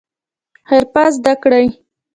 حرفه 0.69 1.03
زده 1.15 1.33
کړئ 1.43 1.67